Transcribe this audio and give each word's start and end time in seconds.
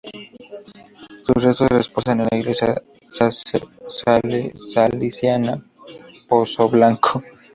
Sus 1.27 1.43
restos 1.43 1.69
reposan 1.69 2.21
en 2.21 2.27
la 2.31 2.35
iglesia 2.39 2.81
salesiana 4.71 5.57
de 5.57 5.63
Pozoblanco. 6.27 7.21